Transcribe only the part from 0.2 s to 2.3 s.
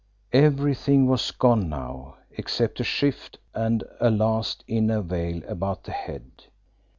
Everything was gone now,